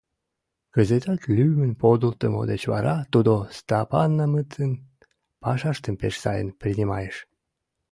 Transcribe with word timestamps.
Кызытат, 0.73 1.21
лӱмын 1.35 1.71
подылтымо 1.81 2.41
деч 2.51 2.63
вара, 2.73 2.95
тудо 3.13 3.33
Стапанмытын, 3.57 4.71
пашаштым 5.43 5.95
пеш 6.01 6.13
сайын 6.23 6.49
принимайыш. 6.61 7.17